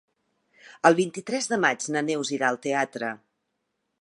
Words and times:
El 0.89 0.97
vint-i-tres 1.01 1.49
de 1.53 1.61
maig 1.67 1.87
na 1.97 2.05
Neus 2.09 2.35
irà 2.39 2.51
al 2.51 2.61
teatre. 2.67 3.13